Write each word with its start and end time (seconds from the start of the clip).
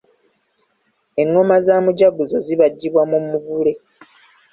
Engoma 1.21 1.55
za 1.65 1.75
mujaguzo 1.85 2.35
zibajjibwa 2.45 3.03
mu 3.11 3.19
muvule. 3.27 3.71